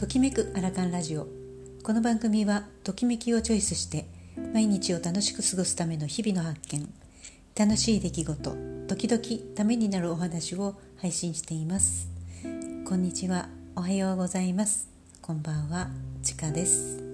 [0.00, 1.28] ときめくアラカンラジオ。
[1.82, 4.06] この番組はときめきをチョイスして
[4.54, 6.90] 毎日を楽しく過ごすための日々の発見。
[7.54, 8.56] 楽しい出来事
[8.88, 12.08] 時々ためになるお話を配信しています。
[12.88, 13.50] こんにちは。
[13.76, 14.88] おはようございます。
[15.20, 15.90] こんばんは。
[16.22, 17.04] ちかです。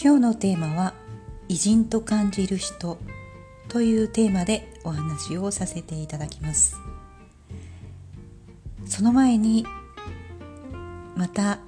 [0.00, 0.94] 今日のテーマは
[1.48, 2.98] 偉人と感じる人。
[3.68, 6.76] というテーマでお話をさせていただきます。
[8.86, 9.66] その前に
[11.14, 11.58] また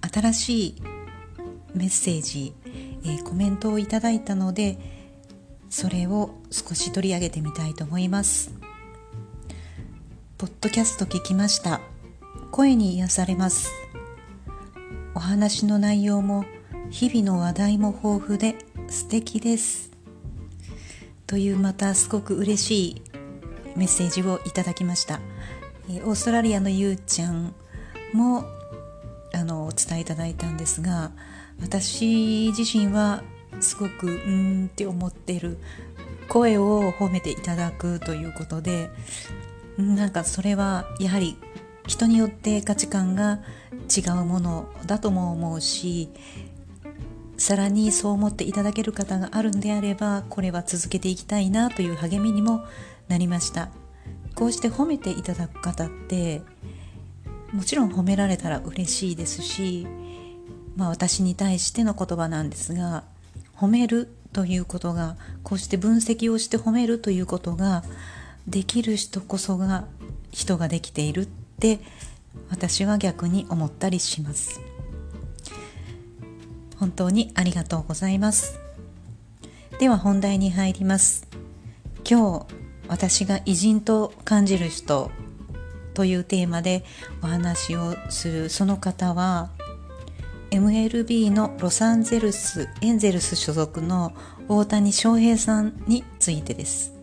[0.00, 0.82] 新しい
[1.74, 2.54] メッセージ、
[3.04, 4.78] えー、コメントをいただいたので
[5.68, 8.52] それを少し取り上げてみたいと思います。
[10.38, 11.80] ポッドキャスト聞きました。
[12.50, 13.70] 声に癒されます。
[15.14, 16.44] お話の内容も
[16.90, 18.56] 日々の話題も豊富で
[18.88, 19.89] 素敵です。
[21.30, 23.02] というまたすごく嬉しい
[23.76, 25.20] メッセージをいただきました、
[25.88, 27.54] オーストラリアのゆうちゃん
[28.12, 28.42] も
[29.32, 31.12] あのお伝えいただいたんですが
[31.60, 33.22] 私自身は
[33.60, 35.58] すごくうんって思ってる
[36.28, 38.90] 声を褒めていただくということで
[39.78, 41.36] なんかそれはやはり
[41.86, 43.38] 人によって価値観が
[43.88, 46.08] 違うものだとも思うし
[47.40, 52.66] さらにそう思っていただける方があるんであればこれは続けていきたいなという励みにも
[53.08, 53.70] なりました
[54.34, 56.42] こうして褒めていただく方って
[57.54, 59.86] もちろん褒められたら嬉しいですし、
[60.76, 63.04] まあ、私に対しての言葉なんですが
[63.56, 67.84] 褒めるということがこうして分析をして褒めるということが
[68.46, 69.86] できる人こそが
[70.30, 71.80] 人ができているって
[72.50, 74.69] 私は逆に思ったりします。
[76.80, 78.58] 本当にありがとうございます。
[79.78, 81.28] では本題に入ります。
[82.10, 82.46] 今日
[82.88, 85.10] 私が偉人と感じる人
[85.92, 86.82] というテーマで
[87.22, 89.50] お話をするその方は
[90.50, 94.14] MLB のロサンゼルスエンゼルス所属の
[94.48, 96.94] 大谷翔平さんについてです。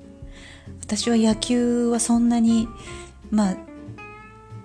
[0.81, 2.67] 私は野球はそんなに
[3.29, 3.57] まあ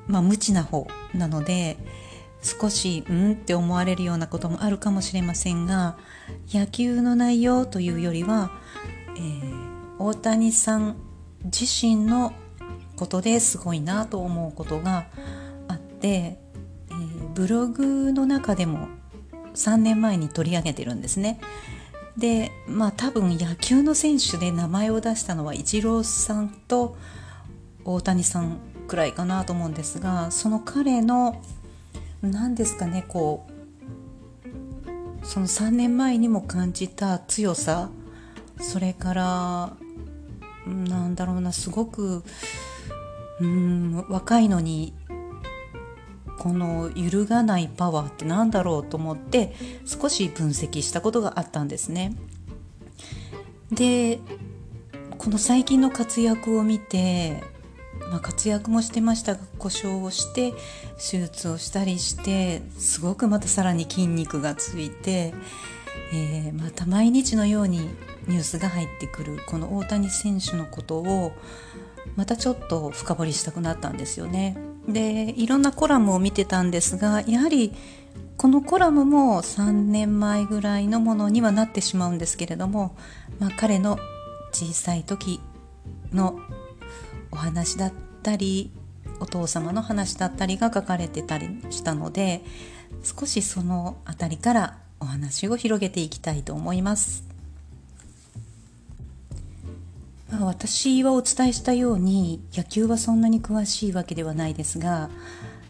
[0.06, 1.76] まあ無知な方なので
[2.42, 5.96] 少しうんって思われるようなこともあるかもしれませんが
[6.52, 8.50] 野球の内容というよりは、
[9.16, 10.96] えー、大谷さん
[11.44, 12.32] 自身の
[12.96, 15.06] ことですごいなと思うことが
[15.68, 18.88] あって、えー、ブログの中でも
[19.54, 21.40] 3年前に取り上げてるんですね。
[22.16, 26.96] でまあ多分野球の選手で名前を出したのはイチローさんと
[27.84, 31.40] 大谷さんくらいかなと思うんですがその彼の
[32.22, 37.90] 何ですかねこうその3年前にも感じた強さ
[38.60, 39.76] それから
[40.66, 42.22] なんだろうなすごく
[43.40, 44.94] うん若いのに
[46.38, 49.54] この揺るがないパワーって何だろうと思って
[49.84, 52.16] 少し分析したことがあったんですね。
[53.70, 54.20] で
[55.18, 57.42] この最近の活躍を見て
[58.12, 60.52] まあ、活躍もしてましたが故障をして
[60.98, 65.32] 手術をしたりしてすごくまたさらに筋肉がついて、
[66.12, 67.78] えー、また毎日のように
[68.28, 71.32] ニュースが入ってくるこの大谷選手のことを
[72.14, 74.58] またちょっと深掘りしたくなったんですよね。
[74.86, 77.72] でいろんなコラムを見てたんですがやはり
[78.36, 82.96] このコラムも3年前ぐらいのものにはなってしまうんですけれども、
[83.38, 83.98] まあ、彼の
[84.50, 85.40] 小さい時
[86.12, 86.40] の
[87.32, 88.70] お話だったり
[89.18, 92.42] お父様の話だったりが書かれてたりしたので
[93.02, 97.24] 少しその辺りからお話を広げていきたいと思います。
[100.30, 105.10] まあ、私はお伝えしたように野球はそんなに詳しいわけではないですが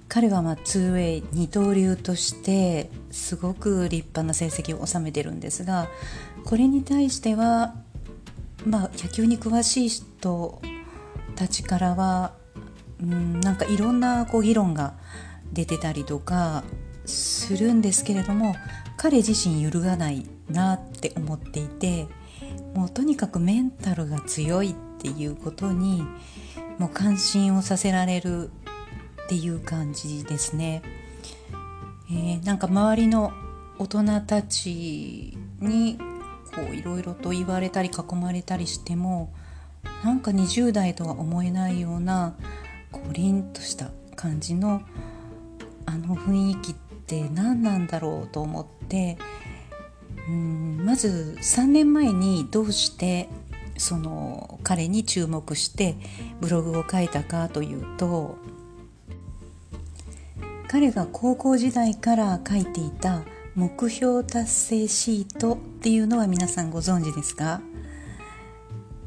[0.09, 5.89] 彼はまあ 2way 二刀流としてすごく立派な成績を収めてるんですが
[6.45, 7.75] これに対しては
[8.65, 10.63] まあ野球に詳しい人
[11.43, 12.35] たちからは
[13.03, 14.95] うんなんかいろんなこう議論が
[15.53, 16.63] 出てたりとか
[17.05, 18.55] するんですけれども
[18.97, 22.07] 彼自身揺るがないなって思っていて
[22.75, 26.05] もうとにかくメンタルが強いっていうことに
[26.79, 28.51] もう関心をさせられる
[29.25, 30.83] っていう感じですね。
[32.11, 33.33] えー、なんか周りの
[33.79, 35.99] 大人たちに
[36.55, 39.33] こういろいろと言われたり囲まれたりしても
[40.05, 42.35] なんか20代とは思えないような
[42.91, 44.83] こう凛とした感じの
[45.87, 49.19] あの雰囲気って何なんだろうと思って
[50.29, 53.29] うんまず3年前にどうして
[53.77, 55.97] その彼に注目して
[56.41, 58.37] ブログを書いたかというと
[60.69, 63.23] 彼が高校時代から書いていた
[63.55, 67.61] 目標達成シートっていうのは皆さんご存知ですか？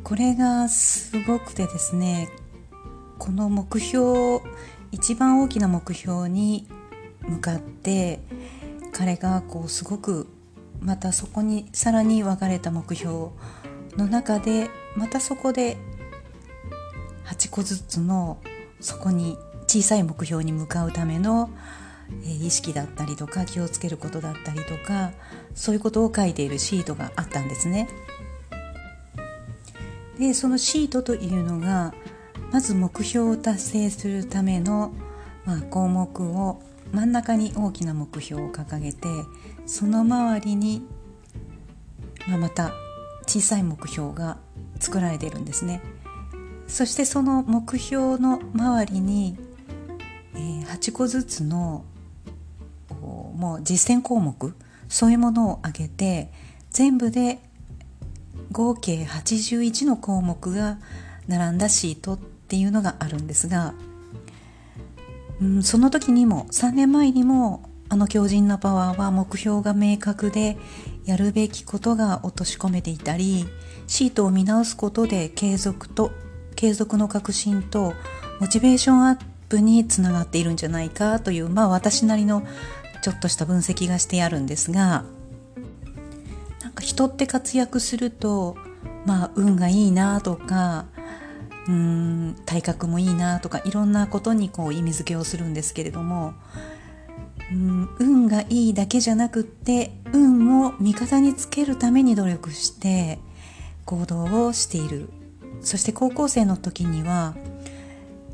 [0.06, 2.30] これがすごくてですね
[3.18, 4.40] この目標
[4.92, 6.68] 一番大きな目標に
[7.22, 8.20] 向かって
[8.94, 10.28] 彼がこうすごく
[10.80, 13.30] またそこにさらに分かれた目標
[13.98, 15.76] の中でまたそこで
[17.26, 18.38] 8個ずつの
[18.80, 21.50] そこに小さい目標に向かうための
[22.24, 25.14] 意識だったりとか気をつけることだったりとか
[25.56, 27.90] そういうことを書いているシートがあったんですね。
[30.18, 31.94] でそのシートというのが
[32.52, 34.94] まず目標を達成するための、
[35.46, 39.08] まあ、項目を真ん中に大きな目標を掲げて
[39.66, 40.84] その周りに、
[42.28, 42.72] まあ、また
[43.28, 44.38] 小さい目標が
[44.80, 45.82] 作られているんですね。
[46.68, 49.38] そしてその目標の周りに、
[50.36, 51.86] えー、8個ずつの
[53.02, 54.56] もう実践項目
[54.88, 56.32] そういうものを挙げて
[56.72, 57.40] 全部で
[58.56, 60.78] 合計81の項目が
[61.28, 63.74] 並んだシートっていうのがあるんですが、
[65.42, 70.58] うん、その時にも3年前にもあの強靭なパワーは目標が明確で
[71.04, 73.46] やるべきことが落とし込めていたり
[73.88, 76.12] シートを見直すことで継続と
[76.56, 77.94] 継続の革新と
[78.40, 79.18] モチベーションアッ
[79.50, 82.48] プにつながっているんじゃないかというまあ私なりの
[83.02, 85.04] ちょっとした分析がしてあるんですが
[86.86, 88.56] 人って活躍すると
[89.08, 90.86] まあ運がいいなとか
[91.68, 96.36] うーん体格もいいなとかいろんなことにこう意味付けをするんですけれども
[97.52, 103.18] うん運がいいだけじゃなくって運を味方につけるために努力して
[103.86, 105.10] 行動をしている。
[105.62, 107.34] そして高校生の時には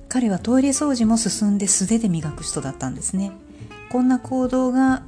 [0.09, 3.31] 彼はトイレ掃除も進んで素手で磨く人だったんですね。
[3.89, 5.03] こんな行動が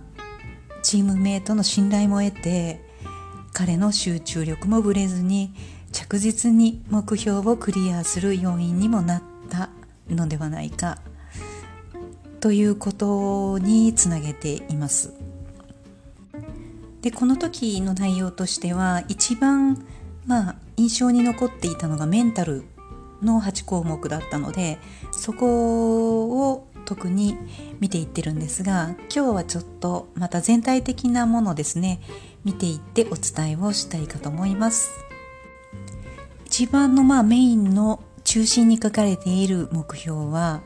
[0.82, 2.93] チームメイトの信頼も得て
[3.54, 5.54] 彼の集中力もぶれずに
[5.92, 9.70] 着実に目標をクリアする要因にもなった
[10.10, 10.98] のではないか
[12.40, 15.14] ということにつなげています。
[17.02, 19.86] でこの時の内容としては一番
[20.26, 22.64] まあ印象に残っていたのがメンタル
[23.22, 24.80] の8項目だったので
[25.12, 27.38] そこを特に
[27.80, 32.02] 見ていってるんですが今日はちょっとまた全体的なものですね
[32.44, 34.92] 見ていってお伝えをしたいかと思います
[36.46, 40.62] 一番のまあメインの中心に書かれている目標は、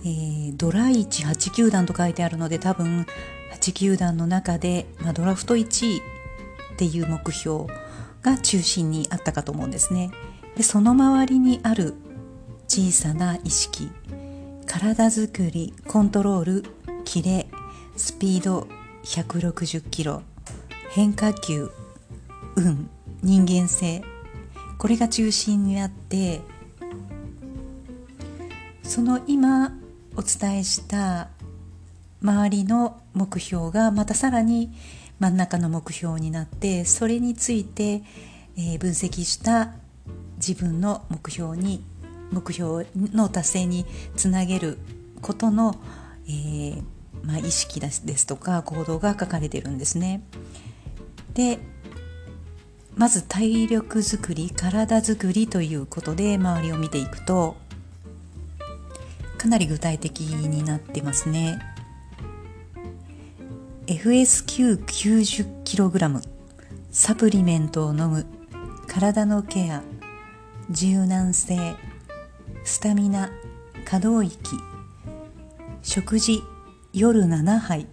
[0.00, 3.06] えー、ドラ1、8球団と書いてあるので多分
[3.54, 6.00] 8球団の中で、まあ、ドラフト1位っ
[6.76, 7.66] ていう目標
[8.22, 10.10] が中心にあったかと思うんですね。
[10.56, 11.94] でその周りにある
[12.66, 13.90] 小さな意識
[14.66, 16.64] 体づくりコントロール
[17.04, 17.48] キレ
[17.96, 18.68] スピード
[19.04, 20.22] 160キロ
[20.90, 21.70] 変化球
[22.56, 22.88] 運
[23.22, 24.02] 人間性
[24.78, 26.40] これが中心にあって
[28.82, 29.72] その今
[30.16, 31.28] お伝えした
[32.22, 34.72] 周りの目標がまたさらに
[35.20, 38.02] 真ん中の目標になってそれについて、
[38.56, 39.72] え、分析した
[40.36, 41.84] 自分の目標に
[42.30, 43.84] 目標の達成に
[44.16, 44.78] つなげる
[45.20, 45.76] ことの、
[46.26, 46.82] えー、
[47.24, 50.22] まあ、意識ですとか行動が書かれてるんですね。
[51.34, 51.58] で
[52.96, 57.56] まず体力づくり体づくりということで周りを見ていくと
[59.36, 61.60] かなり具体的になってますね。
[63.86, 66.22] FSQ90kg
[66.90, 68.26] サプリメントを飲む
[68.86, 69.82] 体のケア
[70.70, 71.56] 柔軟性
[72.64, 73.30] スタミナ
[73.86, 74.38] 可動域
[75.82, 76.42] 食事
[76.92, 77.86] 夜7杯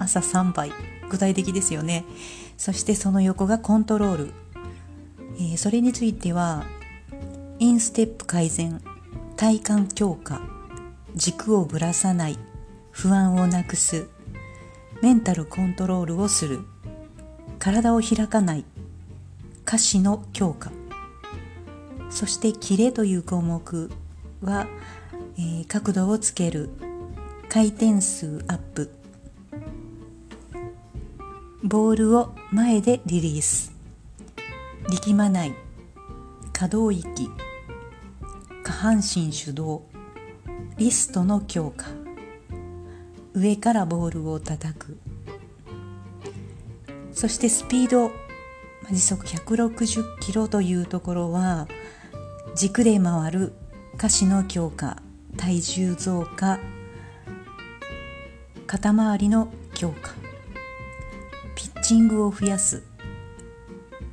[0.00, 0.72] 朝3杯
[1.08, 2.04] 具体的ですよね
[2.56, 4.32] そしてその横がコントロール、
[5.36, 6.64] えー、それについては
[7.58, 8.80] インステップ改善
[9.36, 10.42] 体幹強化
[11.14, 12.38] 軸をぶらさない
[12.90, 14.08] 不安をなくす
[15.02, 16.60] メンタルコントロールをする
[17.58, 18.64] 体を開かない
[19.66, 20.70] 歌詞の強化。
[22.10, 23.90] そしてキレという項目
[24.40, 24.68] は、
[25.36, 26.70] えー、角度をつける
[27.48, 28.90] 回転数アップ
[31.66, 33.72] ボールを前でリリース。
[34.90, 35.54] 力まない。
[36.52, 37.30] 可動域。
[38.62, 39.80] 下半身主導。
[40.76, 41.86] リストの強化。
[43.32, 44.98] 上からボールを叩く。
[47.14, 48.10] そしてスピード。
[48.90, 51.66] 時速160キロというところは
[52.54, 53.54] 軸で回る。
[53.96, 54.98] 下肢の強化。
[55.38, 56.58] 体重増加。
[58.66, 60.23] 肩周りの強化。
[61.84, 62.82] チングを増やす。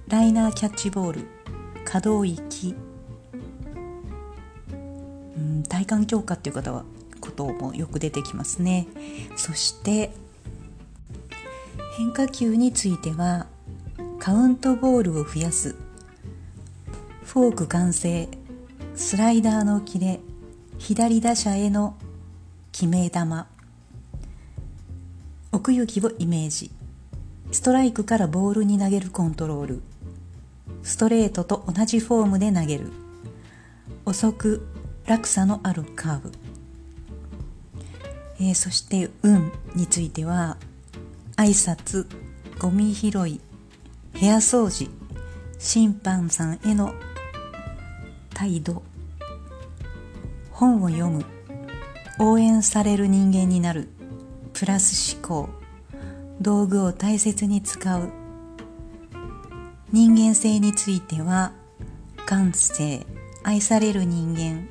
[0.09, 1.27] ライナーキャッチボール。
[1.85, 2.75] 可動域、
[5.37, 6.83] うん、体幹強化っていう方は
[7.21, 8.87] こともよく出てきますね。
[9.37, 10.11] そして
[11.97, 13.47] 変化球については
[14.19, 15.77] カウントボールを増やす。
[17.23, 18.27] フォーク完成。
[18.95, 20.19] スライダーのキレ。
[20.77, 21.95] 左打者への
[22.73, 23.19] 決め球。
[25.53, 26.71] 奥行きをイメージ。
[27.51, 29.81] ストライクからボールに投げるコントロール。
[30.83, 32.91] ストレートと同じフォームで投げる。
[34.05, 34.67] 遅く
[35.05, 36.31] 落差のあるカーブ、
[38.39, 40.57] えー、そして運については
[41.35, 42.07] 挨拶
[42.59, 43.41] ゴミ拾い
[44.13, 44.89] 部屋掃除
[45.59, 46.93] 審判さんへの
[48.33, 48.81] 態度。
[50.51, 51.25] 本を読む。
[52.19, 53.89] 応援される人間になる。
[54.53, 55.60] プラス思考。
[56.41, 58.09] 道具を大切に使う。
[59.91, 61.51] 人間性については
[62.25, 63.05] 感性
[63.43, 64.67] 愛される人間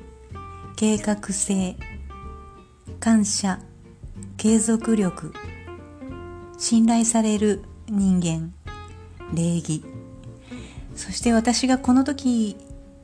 [0.75, 1.75] 計画性
[2.99, 3.59] 感謝
[4.37, 5.33] 継続力
[6.57, 8.53] 信頼される人間
[9.33, 9.83] 礼儀。
[10.95, 12.57] そして私がこの時、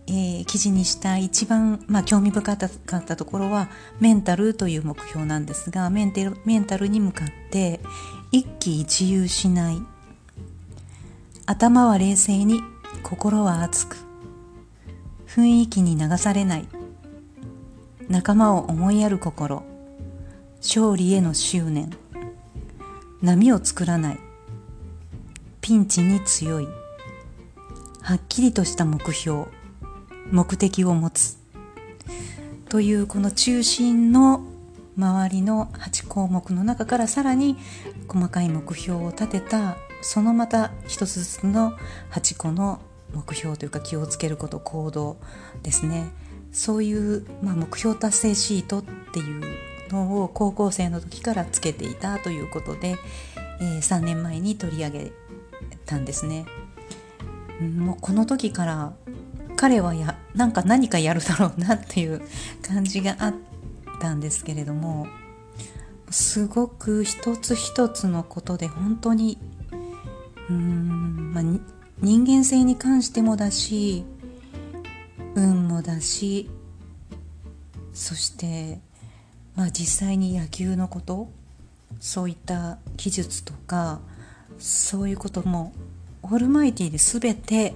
[0.07, 7.81] えー、記事にした一番、まあ、興味深かったところはメンタルという目標なんですがメンテルメンタルに向かって
[8.31, 9.81] 一喜一憂しない。
[11.45, 12.61] 頭は冷静に
[13.03, 13.97] 心は熱く。
[15.27, 16.67] 雰囲気に流されない。
[18.09, 19.63] 仲間を思いやる心。
[20.57, 21.91] 勝利への執念。
[23.21, 24.19] 波を作らない。
[25.61, 26.67] ピンチに強い。
[28.01, 29.47] はっきりとした目標。
[30.31, 31.37] 目的を持つ
[32.69, 34.45] というこの中心の
[34.97, 37.55] 周りの8項目の中からさらに
[38.07, 41.73] 細かい目標を立てたそのまた一つずつの
[42.11, 42.79] 8個の
[43.13, 45.17] 目標というか気をつけること行動
[45.63, 46.09] ですね
[46.51, 49.43] そういう、まあ、目標達成シートっていう
[49.89, 52.97] のを高校生の時からつけていたということで、
[53.61, 55.11] えー、3年前に取り上げ
[55.85, 56.45] たんですね。
[57.61, 58.93] もうこの時から
[59.57, 62.21] 彼はやなんか何かやるだろうなっていう
[62.61, 63.33] 感じがあっ
[63.99, 65.07] たんですけれども
[66.09, 69.37] すごく一つ一つのことで本当に
[70.49, 71.43] うん、まあ、
[71.99, 74.05] 人間性に関してもだし
[75.35, 76.49] 運もだし
[77.93, 78.79] そして、
[79.55, 81.29] まあ、実際に野球のこと
[81.99, 83.99] そういった技術とか
[84.59, 85.73] そういうことも
[86.21, 87.73] オールマイティで全て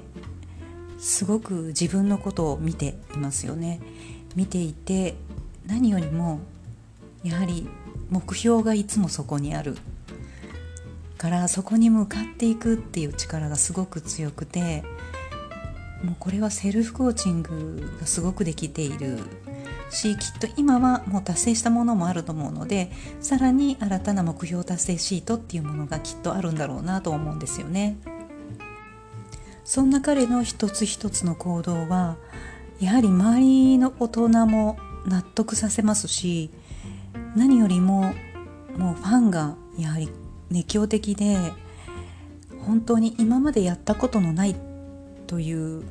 [1.02, 3.82] すごく自分のことを見ていますよね。
[4.36, 5.16] 見ていて
[5.66, 6.40] 何よりも
[7.24, 7.68] やはり
[8.10, 9.76] 目標がいつもそこにある
[11.18, 14.84] からそこに向かっていくっていう力がすごく強くて
[16.04, 19.20] もうこれはセルフコーチングがすごくできている
[19.90, 27.98] しきっと今はもう達成したものもあると思うのでさらに新たな目標達成シートっていうものがきっとあるんだろうなと思うんですよね。
[29.64, 32.18] そんな彼の一つ一つの行動は
[32.80, 36.50] やはり周りの大人も納得させますし
[37.36, 38.14] 何よりも
[38.78, 40.10] もうファンがやはり
[40.50, 41.38] 熱狂的で
[42.66, 44.56] 本当に今までやったことのない
[45.28, 45.84] という、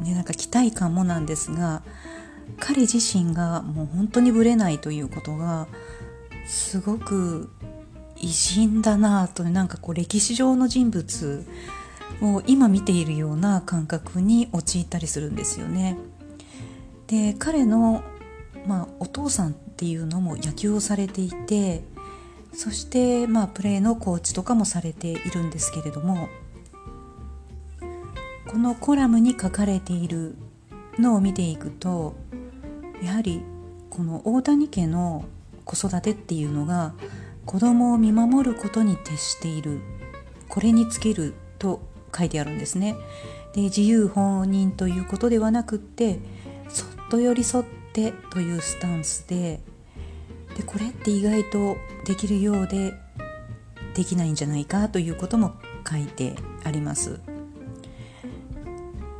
[0.00, 1.82] ね、なんか期待感もなんですが
[2.58, 5.66] 彼自身がもう本当にぶれないということが
[6.46, 7.50] すごく
[8.16, 11.46] 偉人だなとなんかこう歴史上の人物
[12.22, 15.98] を今見ているような感覚に陥ったりするんですよね。
[17.06, 18.02] で彼の、
[18.66, 21.84] まあ、お父さんっていうのも野球をされていて
[22.52, 26.28] そしてまあプレーのコーチとかもされているんですけれども
[28.48, 30.36] このコラムに書かれている
[30.98, 32.16] のを見ていくと
[33.02, 33.42] やはり
[33.90, 35.26] この大谷家の
[35.64, 36.94] 子育てっていうのが
[37.44, 39.80] 子供を見守ることに徹している
[40.48, 41.82] これにつけると
[42.16, 42.96] 書いてあるんですね。
[43.52, 46.18] で自由放任ということではなくって
[46.68, 49.60] そっと寄り添ってというスタンスで
[50.56, 52.94] でこれって意外とできるようで
[53.94, 55.54] できないんじゃないかということも
[55.88, 56.34] 書いて
[56.64, 57.20] あります。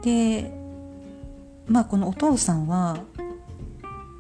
[0.03, 0.53] で
[1.67, 2.99] まあこのお父さんは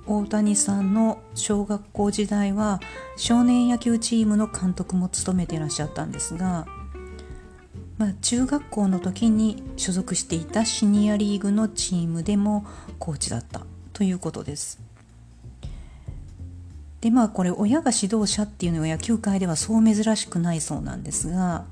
[0.07, 2.81] 大谷さんの小学校時代は
[3.17, 6.67] 少年野球チームの監督も務めていらっしゃったんですが
[7.99, 12.67] まあ、中学校の時に所属していたシニアリーグのチームでも
[12.99, 13.63] コーチだった
[13.93, 14.79] ということです。
[17.01, 21.65] でまあこれ親が指導者っていうのは野球界ではそう珍しくないそうなんですが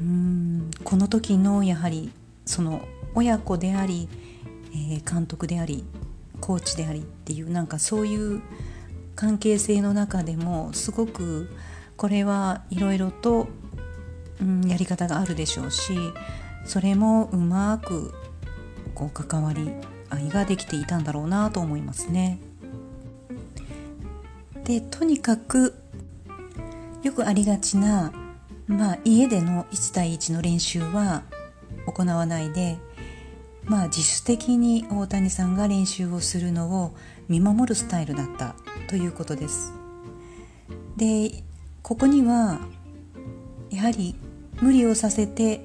[0.00, 2.10] うんこの時のやはり
[2.44, 2.82] その
[3.14, 4.08] 親子であり、
[4.72, 5.84] えー、監督であり
[6.40, 8.40] コーチでありっていうなんかそういう
[9.14, 11.50] 関係性の中でもすごく
[11.96, 13.48] これはいろいろと
[14.40, 15.92] うん、やり方があるでしょうし
[16.64, 18.12] それもうまく
[18.94, 19.70] こう関わり
[20.10, 22.40] 合いができていたんだろうなと思いますね。
[24.64, 25.74] でとにかく
[27.02, 28.12] よくありがちな、
[28.66, 31.22] まあ、家での1対1の練習は
[31.86, 32.76] 行わないで、
[33.64, 36.94] まあ、自主的に大谷さんが練習をするのを
[37.28, 38.56] 見守るスタイルだった
[38.88, 39.72] ということです。
[40.96, 41.42] で
[41.82, 42.60] ここには
[43.70, 44.16] やはり
[44.60, 45.60] 無理をさせて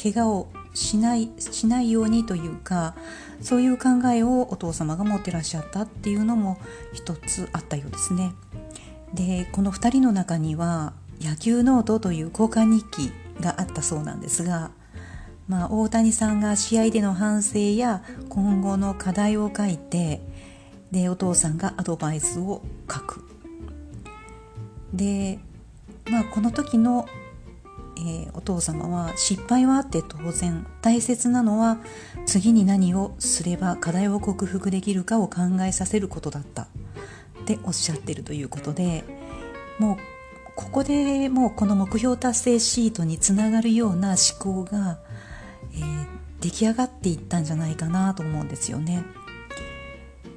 [0.00, 2.94] 怪我をしないしないようにというか
[3.42, 6.58] そういう考えをお父様が持ってらっしゃったっていうのも
[6.92, 8.32] 一つあったようですね。
[9.14, 14.70] でこの2人の中には野球ノートという交換日記があったそうなんですが、
[15.48, 20.20] まあ、大谷さんが試合での反省や今後の課題を書いて
[20.92, 23.24] でお父さんがアドバイスを書く。
[24.92, 25.38] で、
[26.10, 27.08] まあ、この時の
[28.00, 31.78] えー、お父様は失敗はあって当然大切なのは
[32.26, 36.66] 次に何をすれば課題を克服できるかを考えさせることだったっ
[37.44, 39.04] ておっしゃってるということで
[39.78, 39.96] もう
[40.56, 44.98] ここでもうこの目標達成シートにつながるような思考が、
[45.74, 46.06] えー、
[46.40, 49.04] 出来上がっていったんじゃないかなと思うんですよね。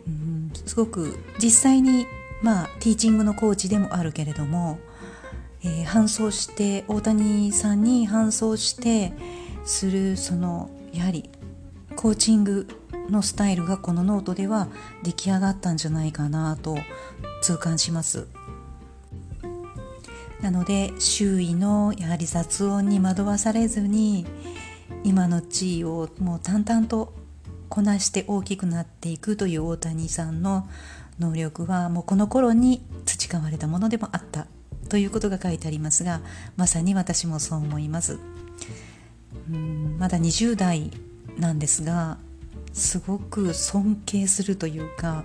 [0.08, 2.08] うんすごく実際に
[2.42, 4.80] まあティーチングのコーチでもあるけれども
[5.64, 9.14] えー、伴走して大谷さんに伴走して
[9.66, 11.30] するそのやはり
[11.96, 12.68] コーチング
[13.10, 14.68] のスタイルがこのノートでは
[15.04, 16.78] 出来上がったんじゃないかなと
[17.42, 18.28] 痛感します。
[20.42, 24.26] なので周囲のやはり雑音に惑わされずに
[25.06, 27.14] 今の地位をもう淡々と
[27.70, 30.68] こなして大きくなっていくという大谷さんの
[31.18, 34.48] 能力はもうこの頃に培われたものでもあった。
[34.94, 36.22] ということが書いてありますが
[36.56, 38.20] まさに私もそう思います。
[39.50, 40.92] うんまだ20代
[41.36, 42.20] なんですが
[42.74, 45.24] すごく尊敬するというか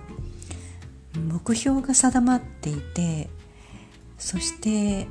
[1.15, 3.29] 目標が定まっていて
[4.17, 5.07] そして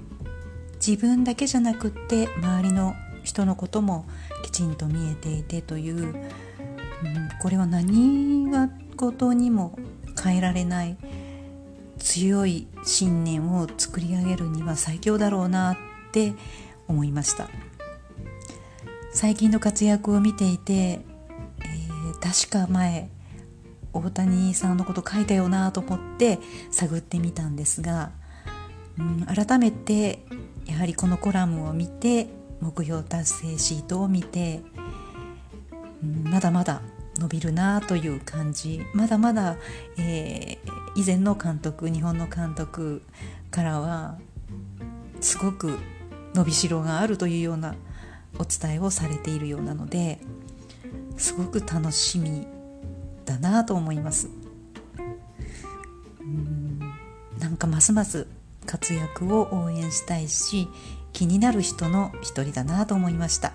[0.85, 4.07] 自分だけじゃなくって周りの人のことも
[4.43, 6.17] きちんと見えていてという、うん、
[7.41, 8.51] これは何
[8.97, 9.79] 事にも
[10.21, 10.97] 変えられない
[11.99, 15.77] 強い信念を作り上げるには最強だろうなっ
[16.13, 16.33] て
[16.87, 17.49] 思いました。
[19.13, 23.09] 最近の活躍を見ていて、えー、確か前
[23.93, 26.39] 大谷さんのこと書いたよなと思って
[26.71, 28.13] 探ってみたんですが、
[28.99, 30.21] うん、改めて
[30.67, 32.29] やはりこのコラムを見て
[32.61, 34.61] 目標達成シートを見て、
[36.03, 36.83] うん、まだまだ
[37.19, 38.81] 伸びるなという感じ。
[38.95, 39.57] まだまだ、
[39.99, 43.03] えー、以前の監督日本の監督
[43.51, 44.19] からは
[45.21, 45.79] すごく
[46.35, 47.75] 伸びしろがあるというような
[48.39, 50.21] お伝えをされているようなので
[51.17, 52.47] すごく楽しみ
[53.25, 54.29] だなと思います。
[56.21, 56.79] うん
[57.39, 58.27] なんかますます
[58.67, 60.69] 活躍を応援したいし
[61.13, 63.53] 気になる人の一人だなと思いました。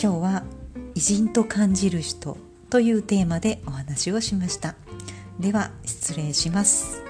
[0.00, 0.44] 今日は
[0.94, 2.36] 偉人と感じる人
[2.70, 4.76] というテーマでお話をしました。
[5.38, 7.03] では失礼します。